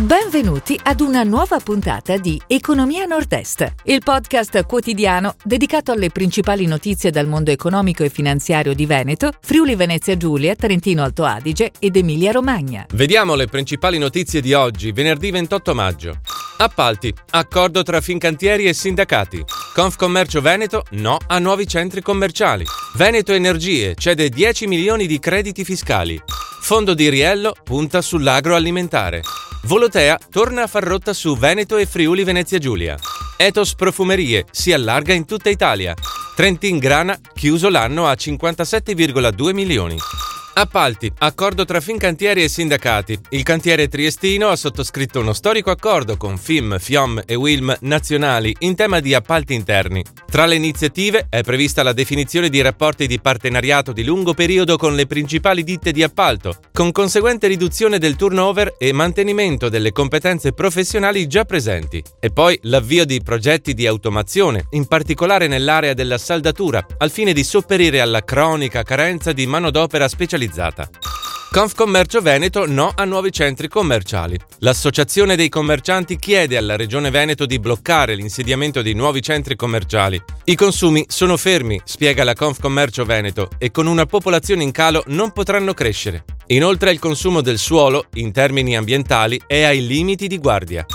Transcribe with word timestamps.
Benvenuti 0.00 0.80
ad 0.82 1.02
una 1.02 1.24
nuova 1.24 1.60
puntata 1.60 2.16
di 2.16 2.40
Economia 2.46 3.04
Nord-Est, 3.04 3.74
il 3.84 4.00
podcast 4.02 4.64
quotidiano 4.64 5.34
dedicato 5.44 5.92
alle 5.92 6.08
principali 6.08 6.64
notizie 6.64 7.10
dal 7.10 7.26
mondo 7.26 7.50
economico 7.50 8.02
e 8.02 8.08
finanziario 8.08 8.72
di 8.72 8.86
Veneto, 8.86 9.30
Friuli 9.42 9.74
Venezia 9.74 10.16
Giulia, 10.16 10.54
Trentino 10.54 11.02
Alto 11.02 11.24
Adige 11.24 11.72
ed 11.78 11.96
Emilia 11.96 12.32
Romagna. 12.32 12.86
Vediamo 12.94 13.34
le 13.34 13.46
principali 13.46 13.98
notizie 13.98 14.40
di 14.40 14.54
oggi, 14.54 14.90
venerdì 14.90 15.30
28 15.30 15.74
maggio. 15.74 16.20
Appalti. 16.56 17.12
Accordo 17.32 17.82
tra 17.82 18.00
Fincantieri 18.00 18.64
e 18.64 18.72
sindacati. 18.72 19.44
Confcommercio 19.74 20.40
Veneto 20.40 20.84
no 20.92 21.18
a 21.26 21.38
nuovi 21.38 21.66
centri 21.66 22.00
commerciali. 22.00 22.64
Veneto 22.94 23.34
Energie 23.34 23.94
cede 23.96 24.30
10 24.30 24.66
milioni 24.66 25.06
di 25.06 25.18
crediti 25.18 25.62
fiscali. 25.62 26.18
Fondo 26.62 26.94
di 26.94 27.10
Riello 27.10 27.54
punta 27.62 28.00
sull'agroalimentare. 28.00 29.20
Volotea 29.64 30.18
torna 30.30 30.62
a 30.62 30.66
far 30.66 30.84
rotta 30.84 31.12
su 31.12 31.36
Veneto 31.36 31.76
e 31.76 31.86
Friuli 31.86 32.24
Venezia 32.24 32.58
Giulia. 32.58 32.96
Ethos 33.36 33.74
Profumerie 33.74 34.46
si 34.50 34.72
allarga 34.72 35.12
in 35.12 35.26
tutta 35.26 35.50
Italia. 35.50 35.94
Trentin 36.34 36.78
Grana 36.78 37.18
chiuso 37.34 37.68
l'anno 37.68 38.06
a 38.06 38.12
57,2 38.12 39.52
milioni. 39.52 39.96
Appalti. 40.60 41.10
Accordo 41.20 41.64
tra 41.64 41.80
Fincantieri 41.80 42.42
e 42.42 42.48
sindacati. 42.48 43.18
Il 43.30 43.44
cantiere 43.44 43.88
triestino 43.88 44.48
ha 44.48 44.56
sottoscritto 44.56 45.18
uno 45.18 45.32
storico 45.32 45.70
accordo 45.70 46.18
con 46.18 46.36
FIM, 46.36 46.78
FIOM 46.78 47.22
e 47.24 47.34
WILM 47.34 47.78
nazionali 47.80 48.54
in 48.58 48.74
tema 48.74 49.00
di 49.00 49.14
appalti 49.14 49.54
interni. 49.54 50.04
Tra 50.30 50.44
le 50.44 50.56
iniziative 50.56 51.28
è 51.30 51.40
prevista 51.40 51.82
la 51.82 51.94
definizione 51.94 52.50
di 52.50 52.60
rapporti 52.60 53.06
di 53.06 53.18
partenariato 53.20 53.92
di 53.92 54.04
lungo 54.04 54.34
periodo 54.34 54.76
con 54.76 54.94
le 54.94 55.06
principali 55.06 55.64
ditte 55.64 55.92
di 55.92 56.02
appalto, 56.02 56.56
con 56.74 56.92
conseguente 56.92 57.46
riduzione 57.46 57.98
del 57.98 58.16
turnover 58.16 58.74
e 58.78 58.92
mantenimento 58.92 59.70
delle 59.70 59.92
competenze 59.92 60.52
professionali 60.52 61.26
già 61.26 61.46
presenti. 61.46 62.04
E 62.20 62.30
poi 62.32 62.58
l'avvio 62.64 63.06
di 63.06 63.22
progetti 63.22 63.72
di 63.72 63.86
automazione, 63.86 64.66
in 64.72 64.86
particolare 64.86 65.46
nell'area 65.46 65.94
della 65.94 66.18
saldatura, 66.18 66.84
al 66.98 67.10
fine 67.10 67.32
di 67.32 67.44
sopperire 67.44 68.02
alla 68.02 68.22
cronica 68.22 68.82
carenza 68.82 69.32
di 69.32 69.46
manodopera 69.46 70.06
specializzata 70.06 70.48
specializzata. 70.50 70.88
Confcommercio 71.52 72.20
Veneto 72.20 72.64
no 72.66 72.92
a 72.94 73.04
nuovi 73.04 73.32
centri 73.32 73.66
commerciali. 73.66 74.38
L'associazione 74.58 75.34
dei 75.34 75.48
commercianti 75.48 76.16
chiede 76.16 76.56
alla 76.56 76.76
Regione 76.76 77.10
Veneto 77.10 77.44
di 77.44 77.58
bloccare 77.58 78.14
l'insediamento 78.14 78.82
di 78.82 78.94
nuovi 78.94 79.20
centri 79.20 79.56
commerciali. 79.56 80.20
I 80.44 80.54
consumi 80.54 81.04
sono 81.08 81.36
fermi, 81.36 81.80
spiega 81.82 82.22
la 82.22 82.34
Confcommercio 82.34 83.04
Veneto, 83.04 83.50
e 83.58 83.72
con 83.72 83.88
una 83.88 84.06
popolazione 84.06 84.62
in 84.62 84.70
calo 84.70 85.02
non 85.08 85.32
potranno 85.32 85.74
crescere. 85.74 86.24
Inoltre 86.48 86.92
il 86.92 87.00
consumo 87.00 87.40
del 87.40 87.58
suolo, 87.58 88.06
in 88.14 88.30
termini 88.30 88.76
ambientali, 88.76 89.40
è 89.48 89.62
ai 89.62 89.84
limiti 89.84 90.28
di 90.28 90.38
guardia. 90.38 90.86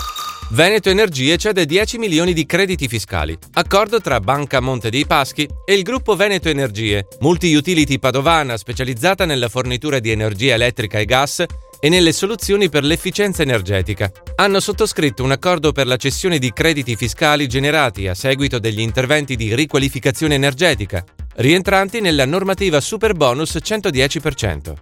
Veneto 0.50 0.90
Energie 0.90 1.36
cede 1.38 1.66
10 1.66 1.98
milioni 1.98 2.32
di 2.32 2.46
crediti 2.46 2.86
fiscali. 2.86 3.36
Accordo 3.54 4.00
tra 4.00 4.20
Banca 4.20 4.60
Monte 4.60 4.90
dei 4.90 5.04
Paschi 5.04 5.48
e 5.64 5.74
il 5.74 5.82
gruppo 5.82 6.14
Veneto 6.14 6.48
Energie, 6.48 7.08
multi-utility 7.18 7.98
padovana 7.98 8.56
specializzata 8.56 9.24
nella 9.24 9.48
fornitura 9.48 9.98
di 9.98 10.12
energia 10.12 10.54
elettrica 10.54 11.00
e 11.00 11.04
gas 11.04 11.44
e 11.80 11.88
nelle 11.88 12.12
soluzioni 12.12 12.68
per 12.68 12.84
l'efficienza 12.84 13.42
energetica. 13.42 14.10
Hanno 14.36 14.60
sottoscritto 14.60 15.24
un 15.24 15.32
accordo 15.32 15.72
per 15.72 15.88
la 15.88 15.96
cessione 15.96 16.38
di 16.38 16.52
crediti 16.52 16.94
fiscali 16.94 17.48
generati 17.48 18.06
a 18.06 18.14
seguito 18.14 18.60
degli 18.60 18.80
interventi 18.80 19.34
di 19.34 19.52
riqualificazione 19.52 20.36
energetica, 20.36 21.04
rientranti 21.38 22.00
nella 22.00 22.24
normativa 22.24 22.80
Superbonus 22.80 23.56
110%. 23.60 24.74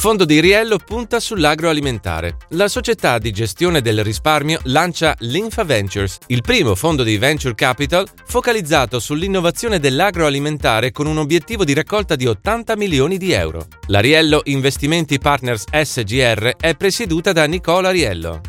Fondo 0.00 0.24
di 0.24 0.40
Riello 0.40 0.78
punta 0.78 1.20
sull'agroalimentare. 1.20 2.38
La 2.52 2.68
società 2.68 3.18
di 3.18 3.32
gestione 3.32 3.82
del 3.82 4.02
risparmio 4.02 4.58
lancia 4.62 5.14
l'Infa 5.18 5.62
Ventures, 5.62 6.16
il 6.28 6.40
primo 6.40 6.74
fondo 6.74 7.02
di 7.02 7.18
venture 7.18 7.54
capital 7.54 8.08
focalizzato 8.24 8.98
sull'innovazione 8.98 9.78
dell'agroalimentare 9.78 10.90
con 10.90 11.06
un 11.06 11.18
obiettivo 11.18 11.64
di 11.64 11.74
raccolta 11.74 12.16
di 12.16 12.24
80 12.24 12.78
milioni 12.78 13.18
di 13.18 13.32
euro. 13.32 13.66
La 13.88 14.00
Riello 14.00 14.40
Investimenti 14.44 15.18
Partners 15.18 15.64
SGR 15.70 16.56
è 16.58 16.74
presieduta 16.76 17.32
da 17.32 17.44
Nicola 17.44 17.90
Riello. 17.90 18.40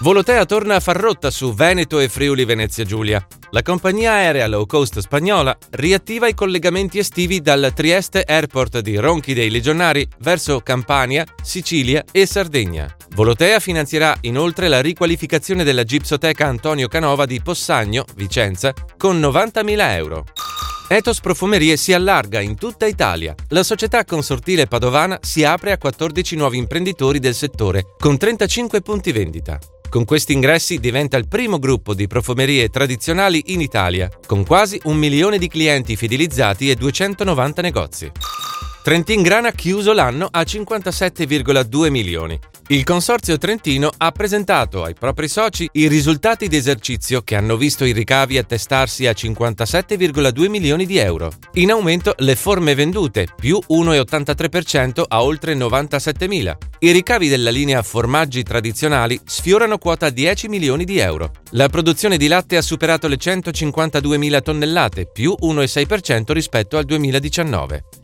Volotea 0.00 0.44
torna 0.44 0.74
a 0.74 0.80
far 0.80 0.96
rotta 0.96 1.30
su 1.30 1.54
Veneto 1.54 2.00
e 2.00 2.08
Friuli 2.08 2.44
Venezia 2.44 2.84
Giulia. 2.84 3.24
La 3.52 3.62
compagnia 3.62 4.12
aerea 4.12 4.48
low 4.48 4.66
cost 4.66 4.98
spagnola 4.98 5.56
riattiva 5.70 6.26
i 6.26 6.34
collegamenti 6.34 6.98
estivi 6.98 7.40
dal 7.40 7.72
Trieste 7.74 8.24
Airport 8.24 8.80
di 8.80 8.96
Ronchi 8.96 9.34
dei 9.34 9.50
Legionari 9.50 10.06
verso 10.18 10.60
Campania, 10.60 11.24
Sicilia 11.42 12.04
e 12.10 12.26
Sardegna. 12.26 12.94
Volotea 13.14 13.60
finanzierà 13.60 14.16
inoltre 14.22 14.66
la 14.66 14.80
riqualificazione 14.80 15.62
della 15.62 15.84
gipsoteca 15.84 16.44
Antonio 16.44 16.88
Canova 16.88 17.24
di 17.24 17.40
Possagno, 17.40 18.04
Vicenza, 18.16 18.72
con 18.98 19.20
90.000 19.20 19.96
euro. 19.96 20.24
Ethos 20.88 21.20
Profumerie 21.20 21.76
si 21.76 21.92
allarga 21.92 22.40
in 22.40 22.56
tutta 22.56 22.86
Italia. 22.86 23.34
La 23.50 23.62
società 23.62 24.04
consortile 24.04 24.66
padovana 24.66 25.18
si 25.22 25.44
apre 25.44 25.72
a 25.72 25.78
14 25.78 26.36
nuovi 26.36 26.58
imprenditori 26.58 27.20
del 27.20 27.34
settore, 27.34 27.94
con 27.96 28.18
35 28.18 28.80
punti 28.82 29.12
vendita. 29.12 29.58
Con 29.94 30.04
questi 30.04 30.32
ingressi 30.32 30.80
diventa 30.80 31.16
il 31.16 31.28
primo 31.28 31.60
gruppo 31.60 31.94
di 31.94 32.08
profumerie 32.08 32.68
tradizionali 32.68 33.52
in 33.52 33.60
Italia, 33.60 34.10
con 34.26 34.44
quasi 34.44 34.80
un 34.86 34.96
milione 34.96 35.38
di 35.38 35.46
clienti 35.46 35.94
fidelizzati 35.94 36.68
e 36.68 36.74
290 36.74 37.62
negozi. 37.62 38.10
Trentin 38.84 39.22
Grana 39.22 39.48
ha 39.48 39.52
chiuso 39.52 39.94
l'anno 39.94 40.28
a 40.30 40.42
57,2 40.42 41.88
milioni. 41.88 42.38
Il 42.66 42.84
Consorzio 42.84 43.38
Trentino 43.38 43.90
ha 43.96 44.10
presentato 44.10 44.84
ai 44.84 44.92
propri 44.92 45.26
soci 45.26 45.66
i 45.72 45.88
risultati 45.88 46.48
di 46.48 46.58
esercizio 46.58 47.22
che 47.22 47.34
hanno 47.34 47.56
visto 47.56 47.86
i 47.86 47.92
ricavi 47.92 48.36
attestarsi 48.36 49.06
a 49.06 49.12
57,2 49.12 50.50
milioni 50.50 50.84
di 50.84 50.98
euro. 50.98 51.32
In 51.54 51.70
aumento 51.70 52.12
le 52.18 52.36
forme 52.36 52.74
vendute, 52.74 53.26
più 53.34 53.58
1,83% 53.70 55.02
a 55.08 55.22
oltre 55.22 55.54
97 55.54 56.28
mila. 56.28 56.54
I 56.80 56.90
ricavi 56.90 57.30
della 57.30 57.48
linea 57.48 57.82
formaggi 57.82 58.42
tradizionali 58.42 59.18
sfiorano 59.24 59.78
quota 59.78 60.10
10 60.10 60.48
milioni 60.48 60.84
di 60.84 60.98
euro. 60.98 61.30
La 61.52 61.70
produzione 61.70 62.18
di 62.18 62.26
latte 62.26 62.58
ha 62.58 62.62
superato 62.62 63.08
le 63.08 63.16
152 63.16 64.18
mila 64.18 64.42
tonnellate, 64.42 65.06
più 65.10 65.34
1,6% 65.40 66.32
rispetto 66.32 66.76
al 66.76 66.84
2019. 66.84 68.03